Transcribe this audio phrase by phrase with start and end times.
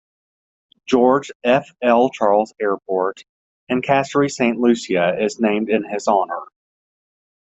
[0.87, 1.69] George F.
[1.83, 2.09] L.
[2.09, 3.23] Charles Airport,
[3.69, 6.41] in Castries, Saint Lucia, is named in his honour.